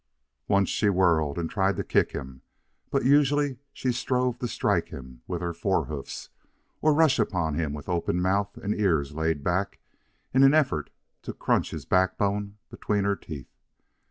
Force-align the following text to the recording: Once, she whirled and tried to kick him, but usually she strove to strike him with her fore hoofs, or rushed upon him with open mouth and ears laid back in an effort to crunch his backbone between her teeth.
Once, 0.47 0.67
she 0.67 0.89
whirled 0.89 1.37
and 1.37 1.51
tried 1.51 1.75
to 1.77 1.83
kick 1.83 2.11
him, 2.11 2.41
but 2.89 3.05
usually 3.05 3.59
she 3.71 3.91
strove 3.91 4.39
to 4.39 4.47
strike 4.47 4.87
him 4.89 5.21
with 5.27 5.43
her 5.43 5.53
fore 5.53 5.85
hoofs, 5.85 6.29
or 6.81 6.91
rushed 6.91 7.19
upon 7.19 7.53
him 7.53 7.71
with 7.71 7.87
open 7.87 8.19
mouth 8.19 8.57
and 8.57 8.73
ears 8.73 9.13
laid 9.13 9.43
back 9.43 9.77
in 10.33 10.41
an 10.41 10.55
effort 10.55 10.89
to 11.21 11.33
crunch 11.33 11.69
his 11.69 11.85
backbone 11.85 12.57
between 12.71 13.03
her 13.03 13.15
teeth. 13.15 13.53